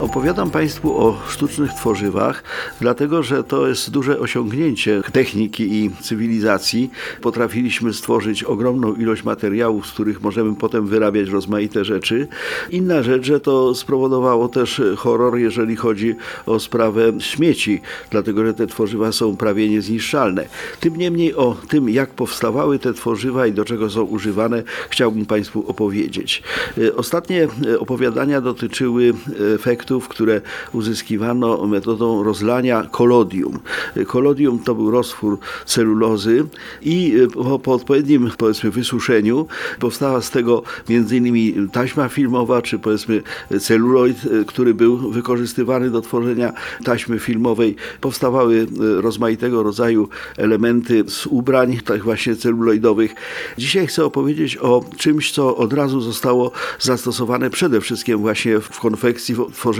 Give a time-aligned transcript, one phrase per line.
[0.00, 2.42] Opowiadam Państwu o sztucznych tworzywach,
[2.80, 6.90] dlatego że to jest duże osiągnięcie techniki i cywilizacji.
[7.20, 12.28] Potrafiliśmy stworzyć ogromną ilość materiałów, z których możemy potem wyrabiać rozmaite rzeczy.
[12.70, 16.14] Inna rzecz, że to spowodowało też horror, jeżeli chodzi
[16.46, 20.48] o sprawę śmieci, dlatego że te tworzywa są prawie niezniszczalne.
[20.80, 25.70] Tym niemniej o tym, jak powstawały te tworzywa i do czego są używane, chciałbym Państwu
[25.70, 26.42] opowiedzieć.
[26.78, 29.12] E, Ostatnie e, opowiadania dotyczyły
[29.86, 30.40] efektów, które
[30.72, 33.58] uzyskiwano metodą rozlania kolodium.
[34.06, 36.44] Kolodium to był roztwór celulozy
[36.82, 39.46] i po, po odpowiednim powiedzmy wysuszeniu
[39.78, 41.68] powstała z tego m.in.
[41.68, 43.22] taśma filmowa, czy powiedzmy
[43.60, 46.52] celuloid, który był wykorzystywany do tworzenia
[46.84, 47.76] taśmy filmowej.
[48.00, 48.66] Powstawały
[49.00, 53.14] rozmaitego rodzaju elementy z ubrań, tak właśnie celuloidowych.
[53.58, 59.34] Dzisiaj chcę opowiedzieć o czymś, co od razu zostało zastosowane przede wszystkim właśnie w konfekcji,
[59.34, 59.75] w tworzeniu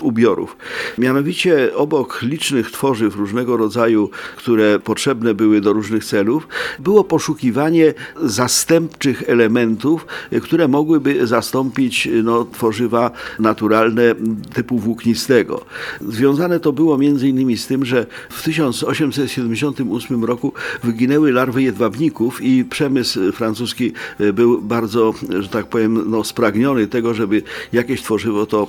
[0.00, 0.56] ubiorów.
[0.98, 9.22] Mianowicie obok licznych tworzyw różnego rodzaju, które potrzebne były do różnych celów, było poszukiwanie zastępczych
[9.26, 10.06] elementów,
[10.42, 14.14] które mogłyby zastąpić no, tworzywa naturalne
[14.54, 15.64] typu włóknistego.
[16.08, 20.52] Związane to było innymi z tym, że w 1878 roku
[20.82, 23.92] wyginęły larwy jedwabników i przemysł francuski
[24.32, 28.66] był bardzo, że tak powiem, no, spragniony tego, żeby jakieś tworzywo to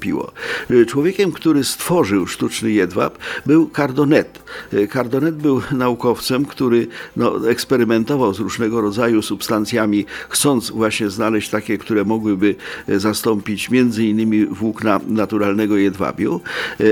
[0.00, 0.32] zastąpiło.
[0.86, 4.42] Człowiekiem, który stworzył sztuczny jedwab był Cardonet.
[4.92, 12.04] Cardonet był naukowcem, który no, eksperymentował z różnego rodzaju substancjami, chcąc właśnie znaleźć takie, które
[12.04, 12.54] mogłyby
[12.88, 16.40] zastąpić między innymi włókna naturalnego jedwabiu,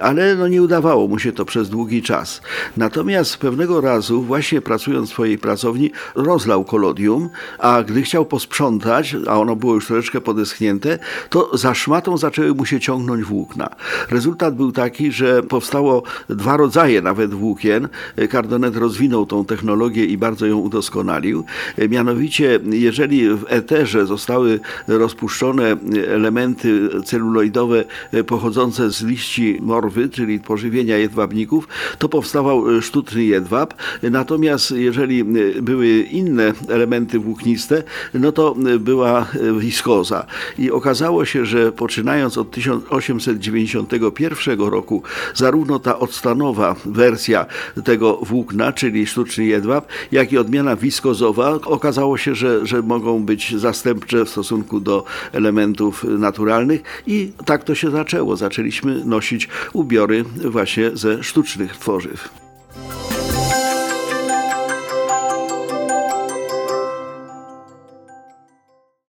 [0.00, 2.40] ale no, nie udawało mu się to przez długi czas.
[2.76, 7.28] Natomiast pewnego razu, właśnie pracując w swojej pracowni, rozlał kolodium,
[7.58, 10.98] a gdy chciał posprzątać, a ono było już troszeczkę podeschnięte,
[11.30, 12.91] to za szmatą zaczęły mu się ciągnąć
[13.24, 13.68] włókna.
[14.10, 17.88] Rezultat był taki, że powstało dwa rodzaje nawet włókien.
[18.32, 21.44] Cardonet rozwinął tą technologię i bardzo ją udoskonalił.
[21.88, 25.76] Mianowicie, jeżeli w eterze zostały rozpuszczone
[26.08, 27.84] elementy celuloidowe
[28.26, 33.74] pochodzące z liści morwy, czyli pożywienia jedwabników, to powstawał sztuczny jedwab.
[34.02, 35.24] Natomiast jeżeli
[35.62, 37.82] były inne elementy włókniste,
[38.14, 39.26] no to była
[39.58, 40.26] wiskoza.
[40.58, 42.50] I okazało się, że poczynając od
[42.82, 45.02] 1891 roku,
[45.34, 47.46] zarówno ta odstanowa wersja
[47.84, 53.56] tego włókna, czyli sztuczny jedwab, jak i odmiana wiskozowa, okazało się, że, że mogą być
[53.56, 58.36] zastępcze w stosunku do elementów naturalnych i tak to się zaczęło.
[58.36, 62.41] Zaczęliśmy nosić ubiory właśnie ze sztucznych tworzyw.